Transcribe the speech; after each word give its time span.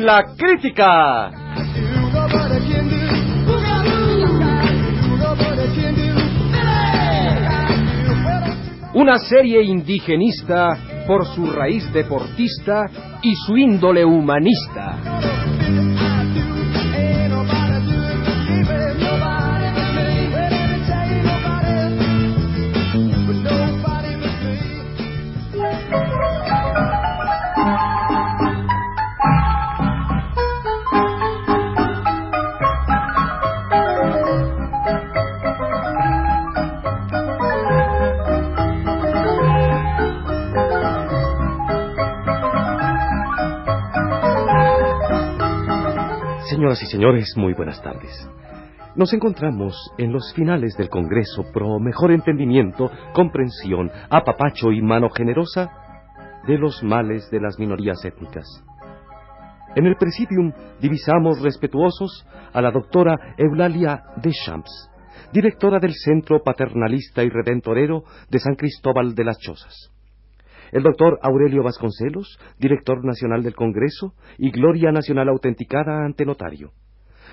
la 0.00 0.24
crítica. 0.36 1.30
Una 8.94 9.18
serie 9.18 9.62
indigenista 9.62 10.76
por 11.06 11.26
su 11.26 11.46
raíz 11.46 11.92
deportista 11.92 12.86
y 13.22 13.34
su 13.46 13.56
índole 13.56 14.04
humanista. 14.04 15.29
Señoras 46.60 46.82
y 46.82 46.86
señores, 46.88 47.32
muy 47.38 47.54
buenas 47.54 47.82
tardes. 47.82 48.28
Nos 48.94 49.14
encontramos 49.14 49.74
en 49.96 50.12
los 50.12 50.30
finales 50.34 50.76
del 50.76 50.90
Congreso 50.90 51.42
pro 51.54 51.78
mejor 51.80 52.12
entendimiento, 52.12 52.90
comprensión, 53.14 53.90
apapacho 54.10 54.70
y 54.70 54.82
mano 54.82 55.08
generosa 55.08 55.70
de 56.46 56.58
los 56.58 56.82
males 56.82 57.30
de 57.30 57.40
las 57.40 57.58
minorías 57.58 58.04
étnicas. 58.04 58.44
En 59.74 59.86
el 59.86 59.96
presidium 59.96 60.52
divisamos 60.82 61.40
respetuosos 61.40 62.26
a 62.52 62.60
la 62.60 62.70
doctora 62.70 63.34
Eulalia 63.38 64.02
Deschamps, 64.16 64.90
directora 65.32 65.78
del 65.78 65.94
Centro 65.94 66.42
Paternalista 66.42 67.24
y 67.24 67.30
Redentorero 67.30 68.04
de 68.28 68.38
San 68.38 68.54
Cristóbal 68.54 69.14
de 69.14 69.24
las 69.24 69.38
Chozas 69.38 69.90
el 70.72 70.82
doctor 70.82 71.18
Aurelio 71.22 71.62
Vasconcelos, 71.62 72.38
director 72.58 73.04
nacional 73.04 73.42
del 73.42 73.54
Congreso, 73.54 74.14
y 74.38 74.50
Gloria 74.50 74.92
Nacional 74.92 75.28
autenticada 75.28 76.04
ante 76.04 76.24
notario. 76.24 76.72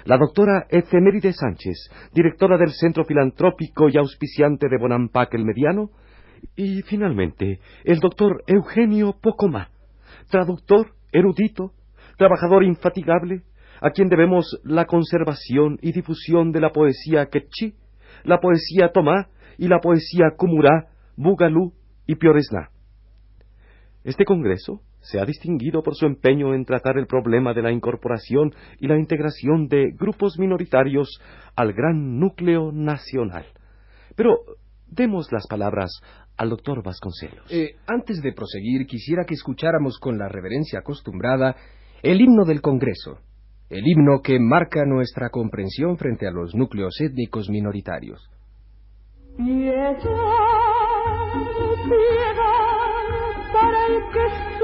La 0.05 0.17
doctora 0.17 0.65
Efeméride 0.69 1.33
Sánchez, 1.33 1.89
directora 2.13 2.57
del 2.57 2.71
Centro 2.71 3.03
Filantrópico 3.03 3.89
y 3.89 3.97
auspiciante 3.97 4.67
de 4.69 4.77
Bonampak 4.77 5.33
el 5.33 5.45
Mediano. 5.45 5.89
Y 6.55 6.81
finalmente, 6.83 7.59
el 7.83 7.99
doctor 7.99 8.43
Eugenio 8.47 9.15
Pocomá, 9.21 9.69
traductor, 10.29 10.91
erudito, 11.11 11.73
trabajador 12.17 12.63
infatigable, 12.63 13.41
a 13.81 13.89
quien 13.91 14.07
debemos 14.07 14.59
la 14.63 14.85
conservación 14.85 15.77
y 15.81 15.91
difusión 15.91 16.51
de 16.51 16.61
la 16.61 16.71
poesía 16.71 17.27
quechí, 17.27 17.75
la 18.23 18.39
poesía 18.39 18.91
tomá 18.93 19.27
y 19.57 19.67
la 19.67 19.79
poesía 19.79 20.31
cumurá, 20.37 20.87
bugalú 21.15 21.73
y 22.05 22.15
pioresná. 22.15 22.69
Este 24.07 24.23
Congreso 24.23 24.79
se 25.01 25.19
ha 25.19 25.25
distinguido 25.25 25.83
por 25.83 25.93
su 25.93 26.05
empeño 26.05 26.53
en 26.53 26.63
tratar 26.63 26.97
el 26.97 27.07
problema 27.07 27.53
de 27.53 27.61
la 27.61 27.73
incorporación 27.73 28.53
y 28.79 28.87
la 28.87 28.97
integración 28.97 29.67
de 29.67 29.91
grupos 29.99 30.39
minoritarios 30.39 31.19
al 31.57 31.73
gran 31.73 32.17
núcleo 32.17 32.71
nacional. 32.71 33.45
Pero 34.15 34.37
demos 34.87 35.29
las 35.33 35.45
palabras 35.47 35.91
al 36.37 36.51
doctor 36.51 36.81
Vasconcelos. 36.83 37.51
Eh, 37.51 37.75
antes 37.85 38.21
de 38.21 38.31
proseguir, 38.31 38.87
quisiera 38.87 39.25
que 39.25 39.33
escucháramos 39.33 39.99
con 39.99 40.17
la 40.17 40.29
reverencia 40.29 40.79
acostumbrada 40.79 41.57
el 42.01 42.21
himno 42.21 42.45
del 42.45 42.61
Congreso, 42.61 43.19
el 43.69 43.85
himno 43.85 44.21
que 44.21 44.39
marca 44.39 44.85
nuestra 44.85 45.29
comprensión 45.31 45.97
frente 45.97 46.25
a 46.25 46.31
los 46.31 46.55
núcleos 46.55 46.95
étnicos 47.01 47.49
minoritarios. 47.49 48.25
el 49.37 49.97
que 54.13 54.56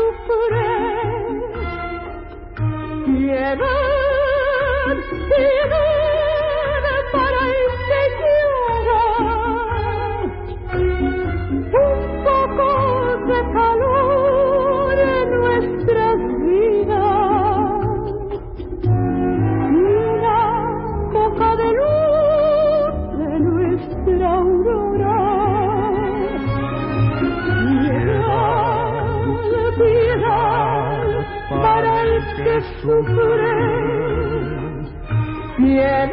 Piedad, 35.58 36.10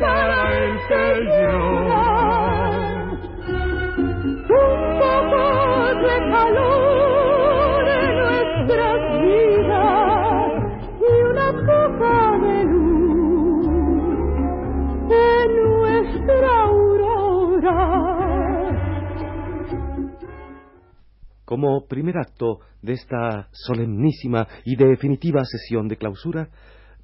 para 0.00 0.40
el 0.58 0.74
llora. 1.24 2.06
Un 4.48 4.80
poco 4.98 5.42
de 6.02 6.16
calor 6.32 7.82
en 7.88 8.10
nuestras 8.18 9.00
vidas 9.22 10.50
y 11.00 11.02
una 11.30 11.48
poca 11.68 12.16
de 12.42 12.56
luz 12.64 13.66
en 15.10 15.48
nuestra 15.56 16.50
aurora. 16.62 17.78
Como 21.44 21.86
primer 21.86 22.16
acto 22.18 22.60
de 22.82 22.92
esta 22.92 23.48
solemnísima 23.52 24.46
y 24.64 24.76
definitiva 24.76 25.44
sesión 25.44 25.88
de 25.88 25.96
clausura, 25.96 26.48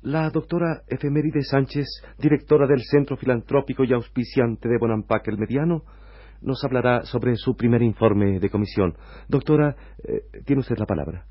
la 0.02 0.28
doctora 0.30 0.82
Efeméride 0.86 1.42
Sánchez, 1.42 1.86
directora 2.18 2.66
del 2.66 2.82
Centro 2.82 3.16
Filantrópico 3.16 3.84
y 3.84 3.92
Auspiciante 3.92 4.68
de 4.68 4.78
Bonampak 4.78 5.26
el 5.28 5.38
Mediano, 5.38 5.82
nos 6.42 6.62
hablará 6.62 7.04
sobre 7.04 7.36
su 7.36 7.56
primer 7.56 7.82
informe 7.82 8.38
de 8.38 8.50
comisión. 8.50 8.94
Doctora, 9.28 9.74
eh, 10.06 10.42
tiene 10.44 10.60
usted 10.60 10.76
la 10.76 10.84
palabra. 10.84 11.24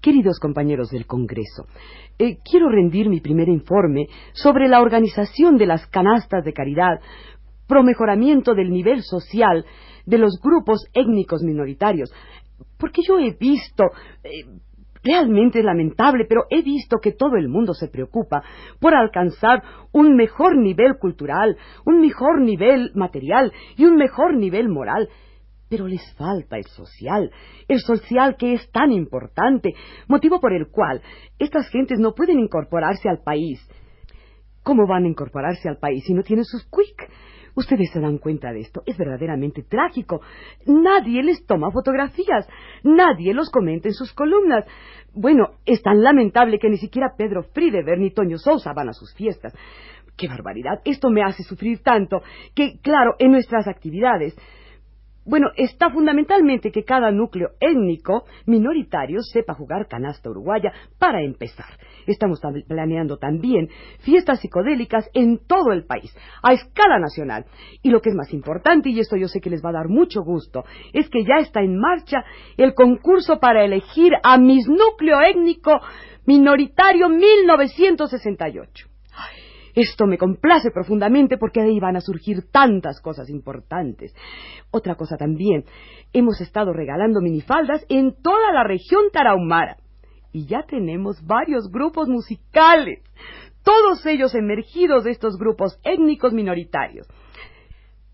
Queridos 0.00 0.40
compañeros 0.40 0.90
del 0.90 1.06
Congreso, 1.06 1.66
eh, 2.18 2.38
quiero 2.44 2.68
rendir 2.68 3.08
mi 3.08 3.20
primer 3.20 3.48
informe 3.48 4.08
sobre 4.32 4.66
la 4.66 4.80
organización 4.80 5.56
de 5.56 5.66
las 5.66 5.86
canastas 5.86 6.44
de 6.44 6.52
caridad, 6.52 7.00
pro 7.68 7.84
mejoramiento 7.84 8.54
del 8.54 8.70
nivel 8.70 9.02
social 9.02 9.64
de 10.04 10.18
los 10.18 10.40
grupos 10.42 10.88
étnicos 10.94 11.42
minoritarios. 11.42 12.12
Porque 12.82 13.02
yo 13.06 13.16
he 13.20 13.30
visto, 13.38 13.84
eh, 14.24 14.44
realmente 15.04 15.60
es 15.60 15.64
lamentable, 15.64 16.24
pero 16.28 16.46
he 16.50 16.62
visto 16.62 16.98
que 16.98 17.12
todo 17.12 17.36
el 17.36 17.48
mundo 17.48 17.74
se 17.74 17.86
preocupa 17.86 18.42
por 18.80 18.92
alcanzar 18.92 19.62
un 19.92 20.16
mejor 20.16 20.56
nivel 20.56 20.98
cultural, 20.98 21.56
un 21.86 22.00
mejor 22.00 22.40
nivel 22.40 22.90
material 22.96 23.52
y 23.76 23.84
un 23.84 23.94
mejor 23.94 24.34
nivel 24.34 24.68
moral. 24.68 25.08
Pero 25.68 25.86
les 25.86 26.02
falta 26.16 26.56
el 26.56 26.64
social, 26.64 27.30
el 27.68 27.78
social 27.78 28.36
que 28.36 28.54
es 28.54 28.68
tan 28.72 28.90
importante, 28.90 29.74
motivo 30.08 30.40
por 30.40 30.52
el 30.52 30.66
cual 30.68 31.02
estas 31.38 31.68
gentes 31.70 32.00
no 32.00 32.16
pueden 32.16 32.40
incorporarse 32.40 33.08
al 33.08 33.22
país. 33.22 33.60
¿Cómo 34.64 34.88
van 34.88 35.04
a 35.04 35.08
incorporarse 35.08 35.68
al 35.68 35.78
país 35.78 36.02
si 36.04 36.14
no 36.14 36.24
tienen 36.24 36.44
sus 36.44 36.64
quick? 36.64 37.11
Ustedes 37.54 37.90
se 37.92 38.00
dan 38.00 38.18
cuenta 38.18 38.52
de 38.52 38.60
esto. 38.60 38.82
Es 38.86 38.96
verdaderamente 38.96 39.62
trágico. 39.62 40.20
Nadie 40.66 41.22
les 41.22 41.44
toma 41.46 41.70
fotografías. 41.70 42.48
Nadie 42.82 43.34
los 43.34 43.50
comenta 43.50 43.88
en 43.88 43.94
sus 43.94 44.12
columnas. 44.12 44.64
Bueno, 45.12 45.50
es 45.66 45.82
tan 45.82 46.02
lamentable 46.02 46.58
que 46.58 46.70
ni 46.70 46.78
siquiera 46.78 47.14
Pedro 47.16 47.42
Friedeberg 47.42 48.00
ni 48.00 48.10
Toño 48.10 48.38
Sousa 48.38 48.72
van 48.72 48.88
a 48.88 48.92
sus 48.94 49.14
fiestas. 49.14 49.54
¡Qué 50.16 50.28
barbaridad! 50.28 50.80
Esto 50.84 51.10
me 51.10 51.22
hace 51.22 51.42
sufrir 51.42 51.82
tanto 51.82 52.22
que, 52.54 52.78
claro, 52.80 53.14
en 53.18 53.32
nuestras 53.32 53.66
actividades 53.66 54.36
bueno, 55.24 55.48
está 55.56 55.90
fundamentalmente 55.90 56.72
que 56.72 56.84
cada 56.84 57.10
núcleo 57.12 57.50
étnico 57.60 58.24
minoritario 58.46 59.20
sepa 59.22 59.54
jugar 59.54 59.86
canasta 59.86 60.30
uruguaya 60.30 60.72
para 60.98 61.22
empezar. 61.22 61.78
Estamos 62.06 62.40
planeando 62.66 63.18
también 63.18 63.68
fiestas 64.00 64.40
psicodélicas 64.40 65.08
en 65.14 65.38
todo 65.46 65.72
el 65.72 65.84
país, 65.84 66.12
a 66.42 66.52
escala 66.52 66.98
nacional. 66.98 67.46
Y 67.82 67.90
lo 67.90 68.00
que 68.00 68.10
es 68.10 68.16
más 68.16 68.32
importante, 68.32 68.90
y 68.90 68.98
esto 68.98 69.16
yo 69.16 69.28
sé 69.28 69.40
que 69.40 69.50
les 69.50 69.64
va 69.64 69.70
a 69.70 69.74
dar 69.74 69.88
mucho 69.88 70.22
gusto, 70.22 70.64
es 70.92 71.08
que 71.08 71.24
ya 71.24 71.36
está 71.40 71.60
en 71.60 71.78
marcha 71.78 72.24
el 72.56 72.74
concurso 72.74 73.38
para 73.38 73.64
elegir 73.64 74.12
a 74.24 74.38
mis 74.38 74.66
núcleo 74.68 75.20
étnico 75.20 75.80
minoritario 76.26 77.08
1968. 77.08 78.91
Esto 79.74 80.06
me 80.06 80.18
complace 80.18 80.70
profundamente 80.70 81.38
porque 81.38 81.60
ahí 81.60 81.80
van 81.80 81.96
a 81.96 82.00
surgir 82.00 82.50
tantas 82.50 83.00
cosas 83.00 83.30
importantes. 83.30 84.14
Otra 84.70 84.96
cosa 84.96 85.16
también, 85.16 85.64
hemos 86.12 86.40
estado 86.40 86.72
regalando 86.72 87.20
minifaldas 87.20 87.84
en 87.88 88.14
toda 88.22 88.52
la 88.52 88.64
región 88.64 89.04
tarahumara 89.12 89.78
y 90.32 90.46
ya 90.46 90.64
tenemos 90.66 91.24
varios 91.26 91.70
grupos 91.70 92.08
musicales, 92.08 93.02
todos 93.62 94.04
ellos 94.06 94.34
emergidos 94.34 95.04
de 95.04 95.10
estos 95.12 95.36
grupos 95.36 95.78
étnicos 95.84 96.32
minoritarios. 96.32 97.06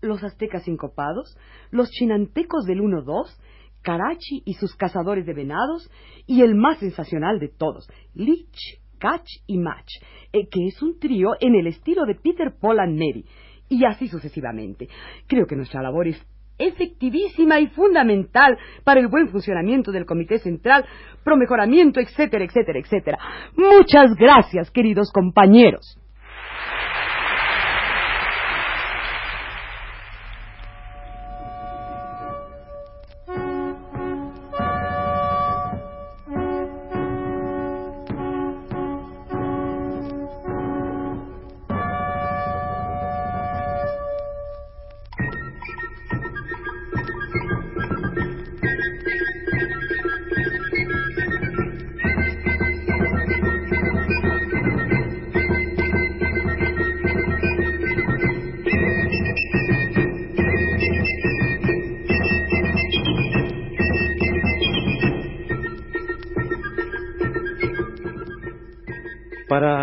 Los 0.01 0.23
aztecas 0.23 0.63
sincopados, 0.63 1.37
los 1.71 1.89
chinantecos 1.89 2.65
del 2.65 2.81
1-2, 2.81 3.37
Karachi 3.81 4.43
y 4.45 4.53
sus 4.53 4.75
cazadores 4.75 5.25
de 5.25 5.33
venados, 5.33 5.89
y 6.27 6.41
el 6.41 6.55
más 6.55 6.79
sensacional 6.79 7.39
de 7.39 7.47
todos, 7.47 7.89
Lich, 8.13 8.79
Catch 8.99 9.27
y 9.47 9.57
Match, 9.57 9.93
eh, 10.33 10.47
que 10.49 10.67
es 10.67 10.81
un 10.83 10.99
trío 10.99 11.31
en 11.39 11.55
el 11.55 11.67
estilo 11.67 12.05
de 12.05 12.15
Peter 12.15 12.53
Paul 12.59 12.79
and 12.79 12.93
Mary, 12.93 13.25
y 13.69 13.85
así 13.85 14.07
sucesivamente. 14.07 14.87
Creo 15.27 15.47
que 15.47 15.55
nuestra 15.55 15.81
labor 15.81 16.07
es 16.07 16.23
efectivísima 16.59 17.59
y 17.59 17.67
fundamental 17.67 18.57
para 18.83 18.99
el 18.99 19.07
buen 19.07 19.29
funcionamiento 19.29 19.91
del 19.91 20.05
Comité 20.05 20.39
Central, 20.39 20.85
promejoramiento, 21.23 21.99
etcétera, 21.99 22.43
etcétera, 22.43 22.79
etcétera. 22.79 23.17
Muchas 23.55 24.13
gracias, 24.15 24.69
queridos 24.69 25.11
compañeros. 25.11 25.97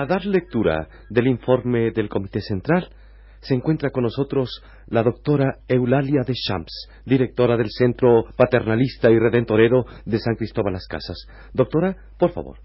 Para 0.06 0.20
dar 0.20 0.26
lectura 0.26 0.88
del 1.10 1.26
informe 1.26 1.90
del 1.90 2.08
Comité 2.08 2.40
Central, 2.40 2.88
se 3.40 3.54
encuentra 3.54 3.90
con 3.90 4.04
nosotros 4.04 4.62
la 4.86 5.02
doctora 5.02 5.58
Eulalia 5.66 6.22
de 6.24 6.32
Champs, 6.32 6.88
directora 7.04 7.56
del 7.56 7.70
Centro 7.70 8.22
Paternalista 8.36 9.10
y 9.10 9.18
Redentorero 9.18 9.84
de 10.04 10.18
San 10.20 10.36
Cristóbal 10.36 10.74
Las 10.74 10.86
Casas. 10.86 11.26
Doctora, 11.52 11.96
por 12.20 12.30
favor. 12.30 12.58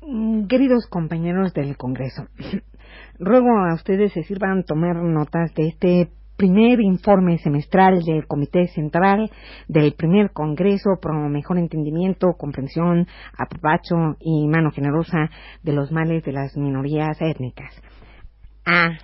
Mm, 0.00 0.46
Queridos 0.46 0.86
compañeros 0.86 1.52
del 1.52 1.76
Congreso, 1.76 2.28
ruego 3.18 3.50
a 3.58 3.74
ustedes 3.74 4.14
se 4.14 4.22
sirvan 4.22 4.64
tomar 4.64 4.96
notas 4.96 5.52
de 5.54 5.68
este 5.68 6.08
primer 6.36 6.80
informe 6.80 7.38
semestral 7.38 8.02
del 8.02 8.26
Comité 8.26 8.68
Central 8.68 9.30
del 9.68 9.94
primer 9.94 10.32
Congreso 10.32 10.98
pro 11.00 11.14
mejor 11.28 11.58
entendimiento, 11.58 12.34
comprensión, 12.36 13.06
apapacho 13.36 14.16
y 14.20 14.46
mano 14.48 14.70
generosa 14.70 15.30
de 15.62 15.72
los 15.72 15.92
males 15.92 16.24
de 16.24 16.32
las 16.32 16.56
minorías 16.56 17.20
étnicas. 17.20 17.74
A. 18.66 18.98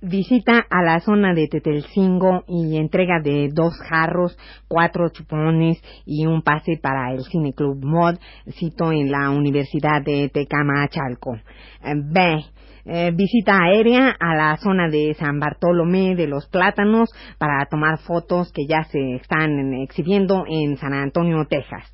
Visita 0.00 0.64
a 0.70 0.82
la 0.84 1.00
zona 1.00 1.34
de 1.34 1.48
Tetelcingo 1.48 2.44
y 2.46 2.76
entrega 2.76 3.18
de 3.20 3.48
dos 3.52 3.76
jarros, 3.80 4.38
cuatro 4.68 5.08
chupones 5.08 5.82
y 6.06 6.24
un 6.24 6.42
pase 6.42 6.78
para 6.80 7.12
el 7.12 7.24
Cine 7.24 7.52
Club 7.52 7.84
Mod, 7.84 8.14
cito 8.52 8.92
en 8.92 9.10
la 9.10 9.30
Universidad 9.30 10.00
de 10.00 10.28
Tecamachalco. 10.28 11.34
Eh, 11.82 11.94
B 11.96 12.44
eh, 12.90 13.12
visita 13.14 13.58
aérea 13.62 14.16
a 14.18 14.34
la 14.34 14.56
zona 14.56 14.88
de 14.88 15.14
San 15.14 15.38
Bartolomé 15.38 16.16
de 16.16 16.26
los 16.26 16.48
Plátanos 16.48 17.10
para 17.38 17.66
tomar 17.66 17.98
fotos 17.98 18.50
que 18.52 18.66
ya 18.66 18.84
se 18.84 19.16
están 19.16 19.74
exhibiendo 19.74 20.44
en 20.48 20.78
San 20.78 20.94
Antonio, 20.94 21.44
Texas. 21.48 21.84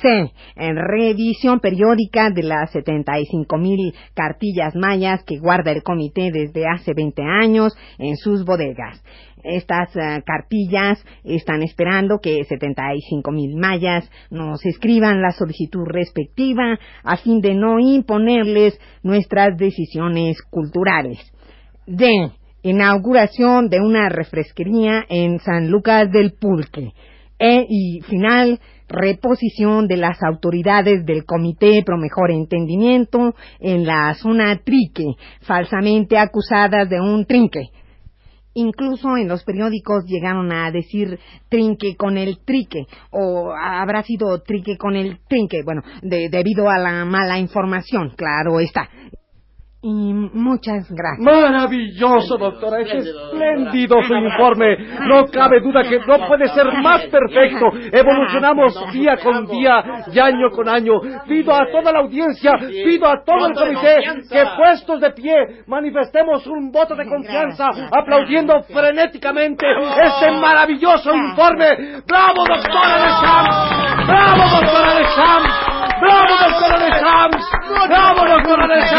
C. 0.00 0.32
En 0.56 0.76
revisión 0.76 1.60
periódica 1.60 2.30
de 2.30 2.42
las 2.44 2.70
75 2.72 3.58
mil 3.58 3.94
cartillas 4.14 4.74
mayas 4.74 5.22
que 5.24 5.38
guarda 5.38 5.70
el 5.72 5.82
comité 5.82 6.30
desde 6.32 6.66
hace 6.66 6.92
20 6.94 7.22
años 7.22 7.76
en 7.98 8.16
sus 8.16 8.44
bodegas. 8.44 9.02
Estas 9.42 9.94
uh, 9.96 10.22
cartillas 10.24 11.04
están 11.24 11.62
esperando 11.62 12.18
que 12.20 12.44
75 12.44 13.30
mil 13.32 13.56
mayas 13.56 14.10
nos 14.30 14.64
escriban 14.64 15.20
la 15.20 15.32
solicitud 15.32 15.84
respectiva 15.86 16.78
a 17.02 17.16
fin 17.16 17.40
de 17.40 17.54
no 17.54 17.78
imponerles 17.78 18.78
nuestras 19.02 19.56
decisiones 19.56 20.40
culturales. 20.42 21.18
D. 21.86 22.30
Inauguración 22.62 23.68
de 23.68 23.80
una 23.80 24.08
refresquería 24.08 25.04
en 25.08 25.40
San 25.40 25.68
Lucas 25.68 26.10
del 26.12 26.32
Pulque. 26.32 26.92
E. 27.38 27.66
Y 27.68 28.00
final, 28.02 28.60
reposición 28.88 29.88
de 29.88 29.96
las 29.96 30.22
autoridades 30.22 31.04
del 31.04 31.24
Comité 31.24 31.82
Pro 31.84 31.96
Mejor 31.96 32.30
Entendimiento 32.30 33.34
en 33.58 33.84
la 33.84 34.14
zona 34.14 34.60
Trique, 34.64 35.16
falsamente 35.40 36.18
acusadas 36.18 36.88
de 36.88 37.00
un 37.00 37.26
trinque. 37.26 37.70
Incluso 38.54 39.16
en 39.16 39.28
los 39.28 39.44
periódicos 39.44 40.04
llegaron 40.06 40.52
a 40.52 40.70
decir 40.70 41.18
trinque 41.48 41.96
con 41.96 42.18
el 42.18 42.38
trique, 42.44 42.86
o 43.10 43.52
habrá 43.52 44.02
sido 44.02 44.42
trique 44.42 44.76
con 44.76 44.94
el 44.96 45.20
trinque, 45.28 45.62
bueno, 45.64 45.82
de, 46.02 46.28
debido 46.30 46.68
a 46.68 46.78
la 46.78 47.04
mala 47.04 47.38
información, 47.38 48.12
claro 48.16 48.60
está. 48.60 48.88
Y 49.84 50.14
muchas 50.14 50.88
gracias. 50.90 51.18
Maravilloso, 51.18 52.38
doctora. 52.38 52.82
Es 52.82 53.04
espléndido 53.04 54.00
su 54.06 54.14
informe. 54.14 54.76
No 55.08 55.26
cabe 55.26 55.60
duda 55.60 55.82
que 55.82 55.98
no 56.06 56.24
puede 56.28 56.46
ser 56.54 56.66
más 56.80 57.02
perfecto. 57.06 57.66
Evolucionamos 57.90 58.78
día 58.92 59.16
con 59.16 59.44
día 59.46 60.04
y 60.12 60.20
año 60.20 60.50
con 60.50 60.68
año. 60.68 61.00
Pido 61.26 61.52
a 61.52 61.66
toda 61.72 61.90
la 61.90 61.98
audiencia, 61.98 62.52
pido 62.60 63.08
a 63.08 63.24
todo 63.24 63.48
el 63.48 63.54
comité 63.54 63.96
que 64.30 64.44
puestos 64.56 65.00
de 65.00 65.10
pie 65.10 65.34
manifestemos 65.66 66.46
un 66.46 66.70
voto 66.70 66.94
de 66.94 67.04
confianza 67.04 67.66
aplaudiendo 67.90 68.62
frenéticamente 68.62 69.66
este 70.00 70.30
maravilloso 70.30 71.12
informe. 71.12 72.02
¡Bravo, 72.06 72.44
doctora 72.46 73.02
de 73.02 73.08
Shams! 73.20 74.06
¡Bravo, 74.06 74.42
doctora 74.60 74.94
de 74.94 75.02
Shams! 75.02 75.72
¡Bravo, 76.00 76.34
doctora 76.50 76.78
de 76.78 76.90
Shams! 76.90 77.50
¡Bravo, 77.88 78.26
doctora 78.28 78.66
de 78.68 78.80
Shams! 78.80 78.91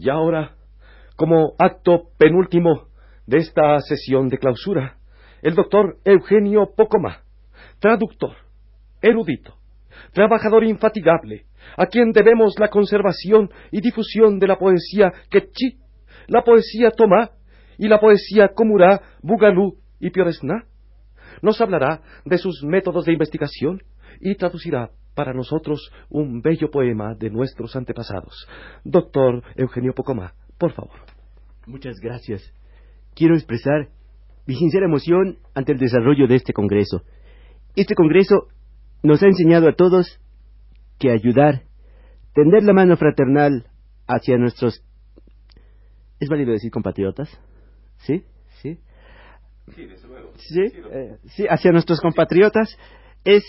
Y 0.00 0.10
ahora, 0.10 0.54
como 1.16 1.54
acto 1.58 2.10
penúltimo 2.16 2.86
de 3.26 3.38
esta 3.38 3.80
sesión 3.80 4.28
de 4.28 4.38
clausura, 4.38 4.96
el 5.42 5.54
doctor 5.54 5.98
Eugenio 6.04 6.72
Pocoma, 6.76 7.22
traductor, 7.80 8.36
erudito, 9.02 9.56
trabajador 10.12 10.64
infatigable, 10.64 11.46
a 11.76 11.86
quien 11.86 12.12
debemos 12.12 12.54
la 12.58 12.68
conservación 12.68 13.50
y 13.70 13.80
difusión 13.80 14.38
de 14.38 14.46
la 14.46 14.56
poesía 14.56 15.12
quechí, 15.28 15.78
la 16.28 16.42
poesía 16.42 16.90
tomá 16.90 17.30
y 17.78 17.88
la 17.88 18.00
poesía 18.00 18.48
comurá, 18.54 19.00
bugalú 19.22 19.78
y 20.00 20.10
pioresná. 20.10 20.64
Nos 21.40 21.60
hablará 21.60 22.02
de 22.24 22.36
sus 22.36 22.62
métodos 22.64 23.04
de 23.04 23.12
investigación 23.12 23.82
y 24.20 24.34
traducirá 24.34 24.90
para 25.14 25.32
nosotros 25.32 25.90
un 26.10 26.42
bello 26.42 26.70
poema 26.70 27.14
de 27.14 27.30
nuestros 27.30 27.74
antepasados. 27.76 28.46
Doctor 28.84 29.42
Eugenio 29.56 29.94
Pocomá, 29.94 30.34
por 30.58 30.72
favor. 30.72 30.98
Muchas 31.66 31.96
gracias. 32.00 32.52
Quiero 33.14 33.34
expresar 33.34 33.88
mi 34.46 34.54
sincera 34.54 34.86
emoción 34.86 35.38
ante 35.54 35.72
el 35.72 35.78
desarrollo 35.78 36.26
de 36.26 36.36
este 36.36 36.52
Congreso. 36.52 37.02
Este 37.76 37.94
Congreso 37.94 38.48
nos 39.02 39.22
ha 39.22 39.26
enseñado 39.26 39.68
a 39.68 39.74
todos 39.74 40.20
que 40.98 41.10
ayudar, 41.10 41.62
tender 42.34 42.64
la 42.64 42.72
mano 42.72 42.96
fraternal 42.96 43.66
hacia 44.06 44.36
nuestros... 44.38 44.82
¿Es 46.18 46.28
válido 46.28 46.52
decir 46.52 46.70
compatriotas? 46.72 47.28
¿Sí? 47.98 48.24
¿Sí? 48.62 48.78
Sí, 49.74 49.86
desde 49.86 50.08
luego. 50.08 50.32
¿Sí? 50.36 50.60
Eh, 50.60 51.18
sí, 51.36 51.44
hacia 51.48 51.72
nuestros 51.72 52.00
compatriotas 52.00 52.76
es 53.24 53.44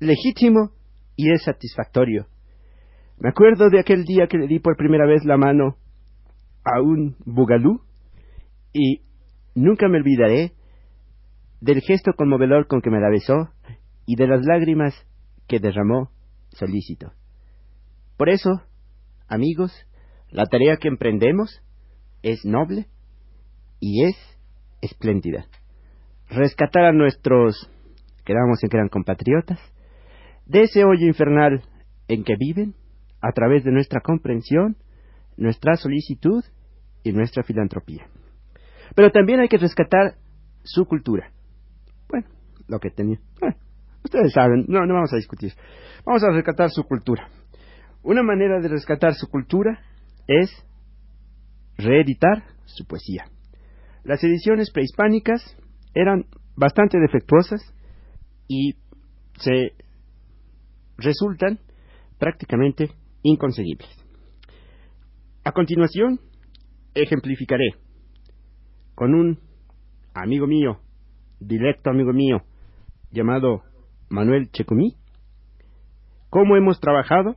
legítimo 0.00 0.72
y 1.16 1.32
es 1.32 1.42
satisfactorio. 1.44 2.26
Me 3.18 3.28
acuerdo 3.28 3.70
de 3.70 3.80
aquel 3.80 4.04
día 4.04 4.26
que 4.26 4.38
le 4.38 4.48
di 4.48 4.58
por 4.58 4.76
primera 4.76 5.06
vez 5.06 5.24
la 5.24 5.36
mano 5.36 5.76
a 6.64 6.80
un 6.80 7.16
bugalú 7.24 7.80
y 8.72 9.02
Nunca 9.54 9.88
me 9.88 9.98
olvidaré 9.98 10.52
del 11.60 11.80
gesto 11.80 12.12
conmovedor 12.16 12.66
con 12.66 12.80
que 12.80 12.90
me 12.90 13.00
la 13.00 13.10
besó 13.10 13.50
y 14.06 14.16
de 14.16 14.26
las 14.26 14.44
lágrimas 14.44 14.94
que 15.46 15.60
derramó 15.60 16.10
solícito. 16.50 17.12
Por 18.16 18.30
eso, 18.30 18.62
amigos, 19.28 19.72
la 20.30 20.46
tarea 20.46 20.78
que 20.78 20.88
emprendemos 20.88 21.62
es 22.22 22.44
noble 22.44 22.86
y 23.82 24.04
es 24.04 24.16
espléndida. 24.80 25.44
Rescatar 26.30 26.84
a 26.84 26.92
nuestros, 26.92 27.68
quedamos 28.24 28.62
en 28.62 28.70
que 28.70 28.76
eran 28.76 28.88
compatriotas, 28.88 29.58
de 30.46 30.62
ese 30.62 30.84
hoyo 30.84 31.04
infernal 31.04 31.62
en 32.06 32.22
que 32.22 32.36
viven, 32.38 32.74
a 33.20 33.32
través 33.32 33.64
de 33.64 33.72
nuestra 33.72 34.00
comprensión, 34.00 34.76
nuestra 35.36 35.74
solicitud 35.74 36.44
y 37.02 37.12
nuestra 37.12 37.42
filantropía. 37.42 38.06
Pero 38.94 39.10
también 39.10 39.40
hay 39.40 39.48
que 39.48 39.58
rescatar 39.58 40.14
su 40.62 40.84
cultura. 40.86 41.32
Bueno, 42.08 42.28
lo 42.68 42.78
que 42.78 42.90
tenía. 42.90 43.18
ustedes 44.04 44.32
saben, 44.32 44.64
no, 44.68 44.86
no 44.86 44.94
vamos 44.94 45.12
a 45.12 45.16
discutir. 45.16 45.52
Vamos 46.06 46.22
a 46.22 46.30
rescatar 46.30 46.70
su 46.70 46.84
cultura. 46.84 47.28
Una 48.04 48.22
manera 48.22 48.60
de 48.60 48.68
rescatar 48.68 49.14
su 49.14 49.28
cultura 49.28 49.80
es 50.28 50.50
reeditar 51.76 52.44
su 52.64 52.84
poesía. 52.86 53.24
Las 54.04 54.22
ediciones 54.24 54.70
prehispánicas 54.70 55.56
eran 55.94 56.26
bastante 56.56 56.98
defectuosas 56.98 57.60
y 58.48 58.74
se 59.38 59.72
resultan 60.96 61.60
prácticamente 62.18 62.90
inconseguibles. 63.22 63.88
A 65.44 65.52
continuación, 65.52 66.20
ejemplificaré 66.94 67.74
con 68.94 69.14
un 69.14 69.38
amigo 70.14 70.46
mío, 70.46 70.80
directo 71.40 71.90
amigo 71.90 72.12
mío, 72.12 72.42
llamado 73.10 73.62
Manuel 74.08 74.50
Checumí, 74.50 74.96
cómo 76.28 76.56
hemos 76.56 76.80
trabajado 76.80 77.36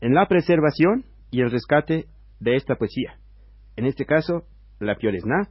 en 0.00 0.14
la 0.14 0.26
preservación 0.26 1.04
y 1.30 1.40
el 1.40 1.50
rescate 1.50 2.06
de 2.40 2.56
esta 2.56 2.76
poesía. 2.76 3.18
En 3.76 3.86
este 3.86 4.04
caso, 4.04 4.44
la 4.80 4.96
Pioresná, 4.96 5.48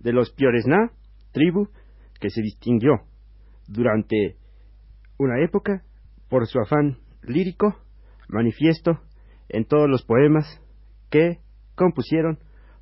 de 0.00 0.12
los 0.12 0.32
Pioresná, 0.32 0.90
tribu 1.32 1.68
que 2.20 2.30
se 2.30 2.42
distinguió 2.42 3.02
durante 3.68 4.36
una 5.18 5.42
época 5.42 5.82
por 6.28 6.46
su 6.46 6.58
afán 6.60 6.98
lírico, 7.22 7.76
manifiesto 8.28 9.00
en 9.48 9.64
todos 9.64 9.88
los 9.88 10.04
poemas 10.04 10.60
que 11.10 11.38
compusieron 11.74 12.38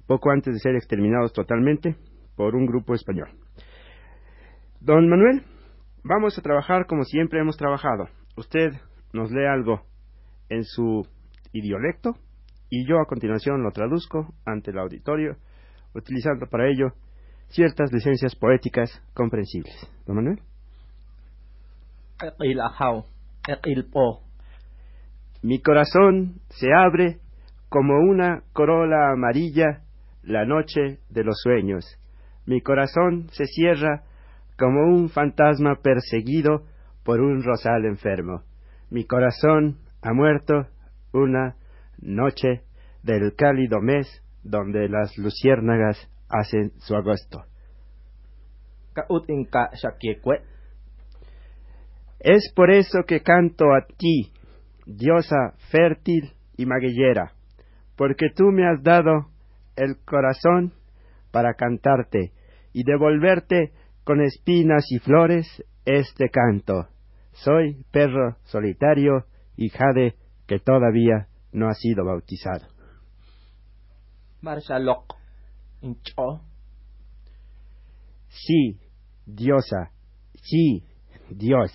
poco 0.07 0.31
antes 0.31 0.55
de 0.55 0.61
ser 0.61 0.75
exterminados 0.75 1.33
totalmente 1.33 1.97
por 2.37 2.55
un 2.55 2.67
grupo 2.67 2.95
español. 2.95 3.29
Don 4.81 5.09
Manuel, 5.09 5.43
vamos 6.05 6.39
a 6.39 6.43
trabajar 6.43 6.87
como 6.87 7.05
siempre 7.05 7.41
hemos 7.41 7.57
trabajado. 7.57 8.09
Usted 8.37 8.73
nos 9.13 9.31
lee 9.31 9.47
algo 9.47 9.83
en 10.49 10.65
su 10.65 11.07
idiolecto 11.53 12.15
y 12.71 12.87
yo 12.89 13.01
a 13.01 13.07
continuación 13.07 13.63
lo 13.63 13.73
traduzco 13.73 14.35
ante 14.45 14.71
el 14.71 14.79
auditorio, 14.79 15.37
utilizando 15.95 16.47
para 16.47 16.69
ello 16.69 16.93
ciertas 17.49 17.93
licencias 17.93 18.35
poéticas 18.35 18.91
comprensibles. 19.15 19.75
Manuel. 20.07 20.41
Mi 25.43 25.61
corazón 25.61 26.41
se 26.51 26.69
abre 26.75 27.19
como 27.69 27.99
una 27.99 28.43
corola 28.53 29.13
amarilla 29.13 29.83
la 30.23 30.45
noche 30.45 30.99
de 31.11 31.25
los 31.25 31.41
sueños. 31.41 31.85
Mi 32.47 32.61
corazón 32.61 33.29
se 33.31 33.45
cierra 33.47 34.03
como 34.59 34.81
un 34.89 35.09
fantasma 35.09 35.77
perseguido 35.83 36.65
por 37.05 37.21
un 37.21 37.43
rosal 37.43 37.85
enfermo. 37.85 38.43
Mi 38.91 39.05
corazón 39.05 39.79
ha 40.03 40.13
muerto 40.13 40.67
una 41.13 41.57
noche 42.01 42.63
del 43.03 43.35
cálido 43.37 43.81
mes 43.81 44.23
donde 44.43 44.89
las 44.89 45.17
luciérnagas 45.19 46.11
hacen 46.29 46.73
su 46.79 46.95
agosto. 46.95 47.45
Es 52.21 52.53
por 52.55 52.71
eso 52.71 53.05
que 53.07 53.23
canto 53.23 53.67
a 53.73 53.87
ti, 53.97 54.33
diosa 54.87 55.55
fértil 55.71 56.33
y 56.57 56.67
maguillera, 56.67 57.33
porque 57.97 58.31
tú 58.35 58.47
me 58.47 58.69
has 58.69 58.83
dado 58.83 59.29
el 59.77 59.97
corazón 60.05 60.73
para 61.31 61.55
cantarte 61.55 62.33
y 62.73 62.83
devolverte 62.85 63.73
con 64.05 64.21
espinas 64.21 64.85
y 64.91 64.99
flores 64.99 65.47
este 65.85 66.29
canto. 66.31 66.89
Soy 67.33 67.85
perro 67.93 68.37
solitario 68.45 69.27
y 69.57 69.69
jade 69.69 70.17
que 70.47 70.59
todavía 70.59 71.29
no 71.53 71.69
ha 71.69 71.75
sido 71.75 72.05
bautizado. 72.05 72.67
Sí, 78.29 78.79
diosa, 79.27 79.91
sí, 80.43 80.85
Dios. 81.31 81.73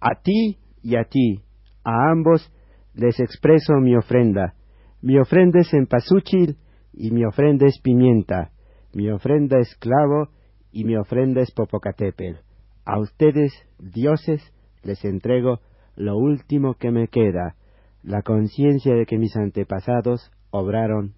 A 0.00 0.20
ti 0.22 0.58
y 0.82 0.96
a 0.96 1.04
ti, 1.04 1.42
a 1.84 2.10
ambos 2.10 2.52
les 2.94 3.18
expreso 3.20 3.74
mi 3.80 3.96
ofrenda. 3.96 4.54
Mi 5.02 5.18
ofrenda 5.18 5.60
es 5.60 5.72
empasúchil 5.74 6.56
y 6.92 7.10
mi 7.10 7.24
ofrenda 7.24 7.66
es 7.66 7.78
pimienta. 7.82 8.50
Mi 8.92 9.10
ofrenda 9.10 9.58
es 9.58 9.74
clavo 9.76 10.30
y 10.72 10.84
mi 10.84 10.96
ofrenda 10.96 11.42
es 11.42 11.52
popocatépetl. 11.52 12.40
A 12.84 12.98
ustedes, 12.98 13.52
dioses, 13.78 14.42
les 14.82 15.04
entrego 15.04 15.60
lo 15.96 16.16
último 16.16 16.74
que 16.74 16.90
me 16.90 17.08
queda, 17.08 17.56
la 18.02 18.22
conciencia 18.22 18.94
de 18.94 19.06
que 19.06 19.18
mis 19.18 19.36
antepasados 19.36 20.30
obraron 20.50 21.14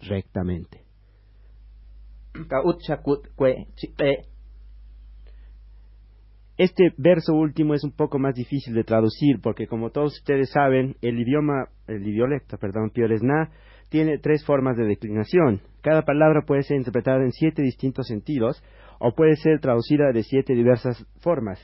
rectamente. 0.00 0.85
Este 6.58 6.90
verso 6.96 7.34
último 7.34 7.74
es 7.74 7.84
un 7.84 7.92
poco 7.92 8.18
más 8.18 8.34
difícil 8.34 8.74
de 8.74 8.84
traducir 8.84 9.40
porque 9.42 9.66
como 9.66 9.90
todos 9.90 10.18
ustedes 10.18 10.50
saben, 10.50 10.96
el 11.02 11.20
idioma, 11.20 11.68
el 11.86 12.06
idiolecto, 12.06 12.56
perdón, 12.56 12.90
pioresná, 12.90 13.50
tiene 13.90 14.18
tres 14.18 14.44
formas 14.44 14.76
de 14.76 14.84
declinación. 14.84 15.60
Cada 15.82 16.02
palabra 16.02 16.42
puede 16.46 16.62
ser 16.62 16.78
interpretada 16.78 17.22
en 17.22 17.32
siete 17.32 17.62
distintos 17.62 18.06
sentidos 18.06 18.62
o 18.98 19.12
puede 19.12 19.36
ser 19.36 19.60
traducida 19.60 20.12
de 20.12 20.22
siete 20.22 20.54
diversas 20.54 21.06
formas. 21.20 21.60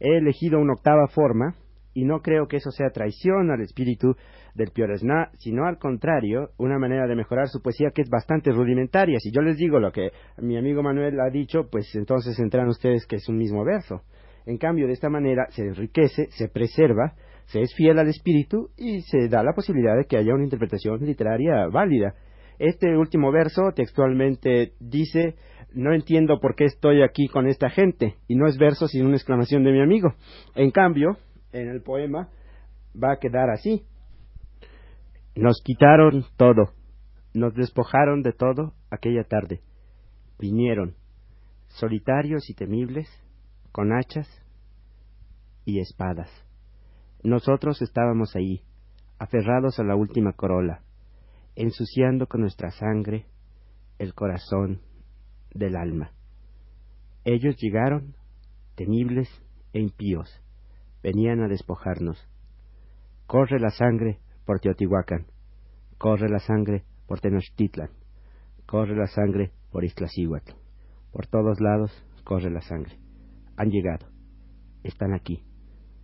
He 0.00 0.16
elegido 0.16 0.58
una 0.58 0.72
octava 0.72 1.06
forma 1.08 1.54
y 1.92 2.04
no 2.04 2.20
creo 2.20 2.46
que 2.48 2.56
eso 2.56 2.70
sea 2.70 2.90
traición 2.90 3.50
al 3.50 3.60
espíritu 3.60 4.16
del 4.54 4.70
Pioresná, 4.70 5.30
sino 5.38 5.66
al 5.66 5.78
contrario, 5.78 6.50
una 6.58 6.78
manera 6.78 7.06
de 7.06 7.16
mejorar 7.16 7.48
su 7.48 7.60
poesía 7.62 7.90
que 7.94 8.02
es 8.02 8.10
bastante 8.10 8.52
rudimentaria. 8.52 9.18
Si 9.20 9.30
yo 9.30 9.42
les 9.42 9.56
digo 9.56 9.78
lo 9.78 9.92
que 9.92 10.10
mi 10.38 10.56
amigo 10.56 10.82
Manuel 10.82 11.18
ha 11.20 11.30
dicho, 11.30 11.68
pues 11.70 11.94
entonces 11.94 12.38
entrarán 12.38 12.68
ustedes 12.68 13.06
que 13.06 13.16
es 13.16 13.28
un 13.28 13.36
mismo 13.36 13.64
verso. 13.64 14.02
En 14.46 14.58
cambio, 14.58 14.86
de 14.86 14.94
esta 14.94 15.10
manera 15.10 15.46
se 15.50 15.62
enriquece, 15.62 16.26
se 16.30 16.48
preserva, 16.48 17.14
se 17.46 17.60
es 17.60 17.74
fiel 17.74 17.98
al 17.98 18.08
espíritu 18.08 18.70
y 18.76 19.02
se 19.02 19.28
da 19.28 19.42
la 19.42 19.52
posibilidad 19.52 19.96
de 19.96 20.04
que 20.04 20.16
haya 20.16 20.34
una 20.34 20.44
interpretación 20.44 21.04
literaria 21.04 21.66
válida. 21.66 22.14
Este 22.58 22.96
último 22.96 23.32
verso 23.32 23.72
textualmente 23.74 24.72
dice 24.80 25.36
no 25.72 25.94
entiendo 25.94 26.40
por 26.40 26.54
qué 26.54 26.64
estoy 26.64 27.02
aquí 27.02 27.28
con 27.28 27.46
esta 27.46 27.70
gente, 27.70 28.16
y 28.28 28.34
no 28.34 28.46
es 28.46 28.58
verso 28.58 28.88
sino 28.88 29.06
una 29.06 29.16
exclamación 29.16 29.62
de 29.62 29.72
mi 29.72 29.80
amigo. 29.80 30.14
En 30.54 30.70
cambio, 30.70 31.16
en 31.52 31.68
el 31.68 31.82
poema 31.82 32.28
va 33.00 33.12
a 33.12 33.18
quedar 33.18 33.50
así. 33.50 33.84
Nos 35.40 35.62
quitaron 35.64 36.26
todo, 36.36 36.74
nos 37.32 37.54
despojaron 37.54 38.20
de 38.20 38.34
todo 38.34 38.74
aquella 38.90 39.24
tarde. 39.24 39.62
Vinieron, 40.38 40.96
solitarios 41.68 42.50
y 42.50 42.54
temibles, 42.54 43.08
con 43.72 43.90
hachas 43.90 44.28
y 45.64 45.80
espadas. 45.80 46.28
Nosotros 47.22 47.80
estábamos 47.80 48.36
ahí, 48.36 48.60
aferrados 49.18 49.78
a 49.78 49.82
la 49.82 49.96
última 49.96 50.34
corola, 50.34 50.82
ensuciando 51.56 52.26
con 52.26 52.42
nuestra 52.42 52.70
sangre 52.72 53.24
el 53.98 54.12
corazón 54.12 54.82
del 55.54 55.76
alma. 55.76 56.12
Ellos 57.24 57.56
llegaron, 57.56 58.14
temibles 58.74 59.30
e 59.72 59.80
impíos, 59.80 60.28
venían 61.02 61.40
a 61.40 61.48
despojarnos. 61.48 62.28
Corre 63.26 63.58
la 63.58 63.70
sangre 63.70 64.20
por 64.44 64.60
Teotihuacán, 64.60 65.26
corre 65.98 66.28
la 66.28 66.38
sangre 66.38 66.84
por 67.06 67.20
Tenochtitlan, 67.20 67.90
corre 68.66 68.96
la 68.96 69.06
sangre 69.06 69.52
por 69.70 69.84
Iztaccíhuatl. 69.84 70.52
Por 71.12 71.26
todos 71.26 71.60
lados 71.60 71.90
corre 72.24 72.50
la 72.50 72.60
sangre. 72.60 72.98
Han 73.56 73.70
llegado, 73.70 74.06
están 74.84 75.12
aquí, 75.12 75.42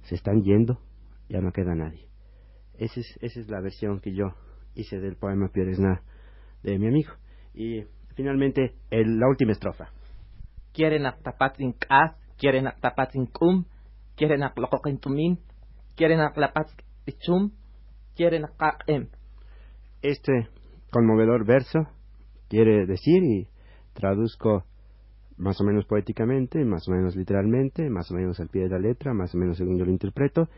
se 0.02 0.16
están 0.16 0.42
yendo, 0.42 0.80
ya 1.28 1.40
no 1.40 1.52
queda 1.52 1.74
nadie. 1.74 2.08
Esa 2.74 3.00
es, 3.00 3.18
esa 3.20 3.40
es 3.40 3.48
la 3.48 3.60
versión 3.60 4.00
que 4.00 4.14
yo 4.14 4.34
hice 4.74 4.98
del 5.00 5.16
poema 5.16 5.48
Pieresna 5.48 6.02
de 6.62 6.78
mi 6.78 6.88
amigo. 6.88 7.12
Y 7.54 7.84
finalmente 8.14 8.74
la 8.90 9.28
última 9.28 9.52
estrofa. 9.52 9.90
quieren 10.76 11.06
aktapatzin 11.06 11.72
k'as, 11.72 12.14
quieren 12.36 12.66
kum, 13.32 13.64
quieren 14.14 14.42
tumin, 15.00 15.38
quieren 15.96 16.20
ichum, 17.06 17.52
quieren. 18.16 18.46
Este 20.02 20.48
conmovedor 20.90 21.46
verso 21.46 21.86
quiere 22.48 22.86
decir, 22.86 23.22
y 23.22 23.48
traduzco 23.92 24.64
más 25.36 25.60
o 25.60 25.64
menos 25.64 25.84
poéticamente, 25.84 26.64
más 26.64 26.88
o 26.88 26.92
menos 26.92 27.14
literalmente, 27.14 27.90
más 27.90 28.10
o 28.10 28.14
menos 28.14 28.40
al 28.40 28.48
pie 28.48 28.62
de 28.62 28.70
la 28.70 28.78
letra, 28.78 29.12
más 29.12 29.34
o 29.34 29.38
menos 29.38 29.58
según 29.58 29.78
yo 29.78 29.84
lo 29.84 29.90
interpreto, 29.90 30.48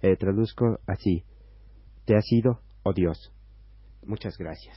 eh, 0.00 0.16
traduzco 0.16 0.78
así, 0.86 1.24
te 2.04 2.16
ha 2.16 2.20
sido, 2.22 2.60
oh 2.84 2.92
Dios. 2.92 3.32
Muchas 4.06 4.38
gracias. 4.38 4.76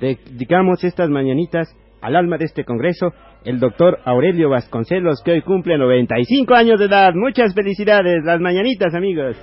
Dedicamos 0.00 0.82
estas 0.82 1.10
mañanitas 1.10 1.76
al 2.00 2.16
alma 2.16 2.38
de 2.38 2.46
este 2.46 2.64
congreso, 2.64 3.12
el 3.44 3.60
doctor 3.60 3.98
Aurelio 4.04 4.48
Vasconcelos, 4.48 5.22
que 5.22 5.32
hoy 5.32 5.42
cumple 5.42 5.76
95 5.76 6.54
años 6.54 6.78
de 6.78 6.86
edad. 6.86 7.12
Muchas 7.14 7.54
felicidades, 7.54 8.24
las 8.24 8.40
mañanitas, 8.40 8.94
amigos. 8.94 9.36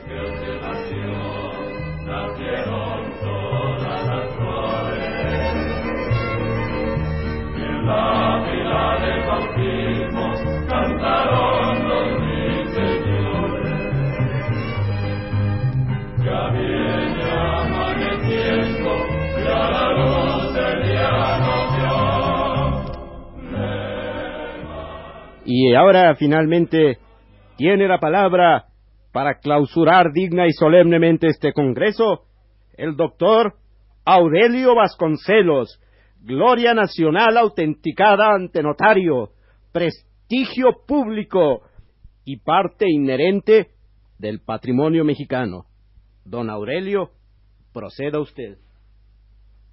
Y 25.49 25.73
ahora 25.75 26.13
finalmente 26.15 26.97
tiene 27.55 27.87
la 27.87 27.99
palabra 27.99 28.65
para 29.13 29.39
clausurar 29.39 30.11
digna 30.11 30.45
y 30.45 30.51
solemnemente 30.51 31.27
este 31.27 31.53
Congreso 31.53 32.25
el 32.73 32.97
doctor 32.97 33.55
Aurelio 34.03 34.75
Vasconcelos, 34.75 35.81
gloria 36.19 36.73
nacional 36.73 37.37
autenticada 37.37 38.35
ante 38.35 38.61
notario, 38.61 39.31
prestigio 39.71 40.83
público 40.85 41.61
y 42.25 42.41
parte 42.41 42.85
inherente 42.89 43.71
del 44.19 44.41
patrimonio 44.41 45.05
mexicano. 45.05 45.65
Don 46.25 46.49
Aurelio, 46.49 47.11
proceda 47.71 48.19
usted. 48.19 48.57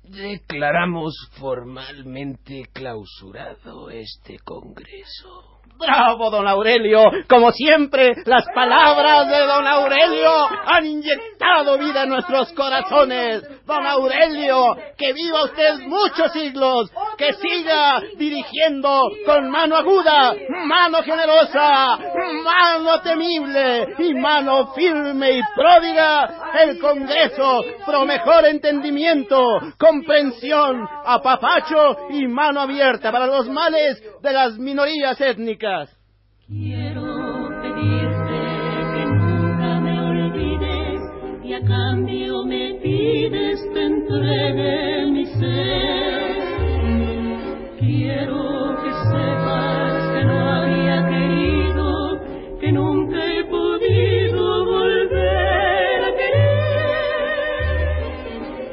Declaramos 0.05 1.15
formalmente 1.33 2.63
clausurado 2.73 3.91
este 3.91 4.39
Congreso. 4.39 5.54
Bravo, 5.79 6.31
don 6.31 6.47
Aurelio. 6.47 7.11
Como 7.29 7.51
siempre, 7.53 8.15
las 8.25 8.47
palabras 8.55 9.29
de 9.29 9.39
don 9.39 9.67
Aurelio 9.67 10.31
han 10.67 10.87
inyectado 10.87 11.79
vida 11.79 12.05
en 12.05 12.11
nuestros 12.11 12.53
corazones. 12.53 13.43
Don 13.67 13.87
Aurelio, 13.87 14.77
que 14.99 15.15
viva 15.15 15.45
usted 15.45 15.79
muchos 15.87 16.33
siglos, 16.33 16.91
que 17.17 17.33
siga 17.33 17.99
dirigiendo 18.17 19.01
con 19.25 19.49
mano 19.49 19.77
aguda, 19.77 20.35
mano 20.67 21.03
generosa, 21.03 21.99
mano 22.45 23.01
temible 23.01 23.95
y 23.99 24.15
mano 24.15 24.75
firme 24.75 25.39
y 25.39 25.41
pródiga 25.55 26.53
el 26.63 26.79
Congreso 26.79 27.63
pro 27.87 28.05
mejor 28.05 28.45
entendimiento, 28.45 29.43
comprensión, 29.79 30.87
apapacho 31.05 32.09
y 32.11 32.27
mano 32.27 32.61
abierta 32.61 33.11
para 33.11 33.27
los 33.27 33.49
males 33.49 34.03
de 34.21 34.33
las 34.33 34.59
minorías 34.59 35.19
étnicas. 35.23 35.91
Quiero 36.47 37.49
pedirte 37.63 38.41
que 38.95 39.07
nunca 39.07 39.81
me 39.81 40.01
olvides 40.01 41.01
y 41.43 41.55
a 41.55 41.61
cambio 41.61 42.44
te 43.73 43.83
entregue 43.85 45.07
mi 45.11 45.27
ser. 45.27 46.37
Quiero 47.79 48.77
que 48.83 48.91
sepas 49.11 49.93
que 50.15 50.25
no 50.25 50.39
había 50.51 50.97
querido, 51.09 51.87
que 52.61 52.73
nunca 52.73 53.19
he 53.35 53.45
podido 53.45 54.65
volver 54.65 56.05
a 56.05 56.13
querer. 56.17 56.41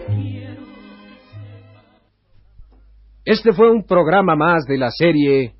Quiero 0.07 0.63
que 0.63 0.81
sepas. 1.33 1.85
Este 3.25 3.51
fue 3.53 3.69
un 3.69 3.83
programa 3.85 4.35
más 4.35 4.65
de 4.65 4.77
la 4.77 4.91
serie 4.91 5.55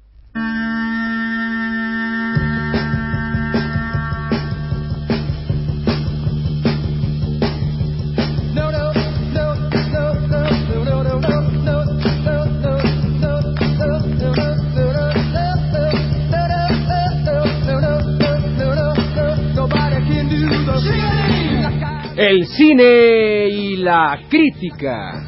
El 22.24 22.46
cine 22.46 23.50
y 23.50 23.78
la 23.78 24.16
crítica. 24.30 25.28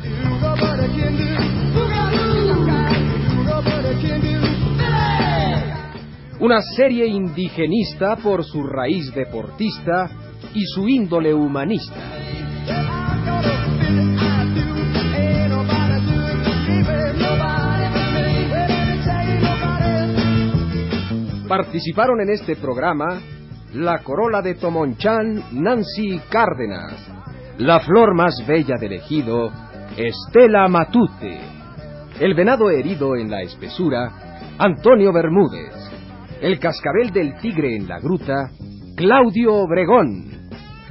Una 6.39 6.61
serie 6.61 7.07
indigenista 7.07 8.15
por 8.17 8.43
su 8.43 8.61
raíz 8.61 9.11
deportista 9.11 10.07
y 10.53 10.63
su 10.67 10.87
índole 10.87 11.33
humanista. 11.33 11.95
Participaron 21.47 22.21
en 22.21 22.29
este 22.29 22.55
programa 22.55 23.19
la 23.73 24.03
corola 24.03 24.41
de 24.41 24.55
Tomonchan, 24.55 25.43
Nancy 25.53 26.19
Cárdenas, 26.29 26.93
la 27.57 27.79
flor 27.79 28.15
más 28.15 28.45
bella 28.45 28.75
del 28.79 28.93
ejido, 28.93 29.51
Estela 29.97 30.67
Matute, 30.67 31.39
el 32.19 32.35
venado 32.35 32.69
herido 32.69 33.15
en 33.15 33.31
la 33.31 33.41
espesura, 33.41 34.11
Antonio 34.59 35.11
Bermúdez, 35.11 35.73
el 36.41 36.59
cascabel 36.59 37.09
del 37.11 37.35
tigre 37.39 37.75
en 37.75 37.87
la 37.87 37.99
gruta, 37.99 38.51
Claudio 38.95 39.55
Obregón, 39.55 40.25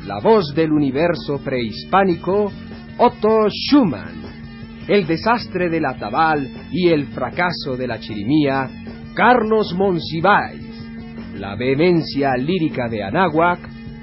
la 0.07 0.19
voz 0.19 0.53
del 0.55 0.73
universo 0.73 1.39
prehispánico, 1.45 2.51
Otto 2.99 3.49
Schumann, 3.49 4.23
el 4.89 5.07
desastre 5.07 5.69
del 5.69 5.85
atabal 5.87 6.51
y 6.73 6.89
el 6.89 7.07
fracaso 7.09 7.77
de 7.77 7.87
la 7.87 8.01
chirimía, 8.01 8.69
Carlos 9.15 9.73
Monsiváis, 9.75 10.72
la 11.43 11.57
vehemencia 11.57 12.37
lírica 12.37 12.89
de 12.89 13.03
Anáhuac, 13.03 13.59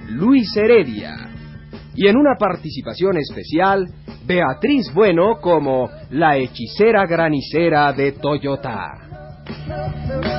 Luis 0.09 0.53
Heredia, 0.57 1.29
y 1.95 2.05
en 2.05 2.17
una 2.17 2.35
participación 2.37 3.17
especial, 3.17 3.87
Beatriz 4.25 4.93
Bueno 4.93 5.39
como 5.39 5.89
la 6.09 6.35
hechicera 6.35 7.05
granicera 7.05 7.93
de 7.93 8.11
Toyota. 8.11 10.38